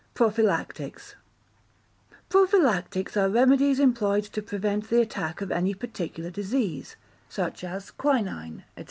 Prophylactics 0.15 1.13
Prophylactics 2.27 3.15
are 3.15 3.29
remedies 3.29 3.79
employed 3.79 4.23
to 4.23 4.41
prevent 4.41 4.89
the 4.89 4.99
attack 4.99 5.41
of 5.41 5.51
any 5.51 5.75
particular 5.75 6.31
disease, 6.31 6.95
such 7.29 7.63
as 7.63 7.91
quinine, 7.91 8.63
&c. 8.75 8.79